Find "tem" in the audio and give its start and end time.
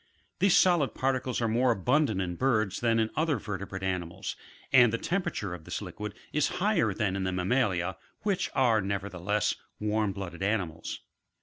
4.97-5.21